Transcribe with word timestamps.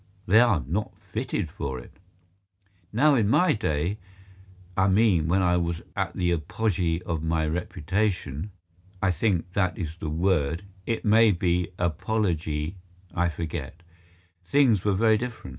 They 0.25 0.39
are 0.39 0.63
not 0.65 0.97
fitted 0.97 1.51
for 1.51 1.77
it. 1.77 1.91
Now 2.91 3.13
in 3.13 3.29
my 3.29 3.53
day—I 3.53 4.87
mean 4.87 5.27
when 5.27 5.43
I 5.43 5.57
was 5.57 5.83
at 5.95 6.15
the 6.15 6.31
apogee 6.33 7.01
of 7.05 7.21
my 7.21 7.45
reputation 7.47 8.49
(I 8.99 9.11
think 9.11 9.53
that 9.53 9.77
is 9.77 9.97
the 9.99 10.09
word—it 10.09 11.05
may 11.05 11.29
be 11.29 11.71
apologee—I 11.77 13.29
forget)—things 13.29 14.83
were 14.83 14.93
very 14.95 15.19
different. 15.19 15.49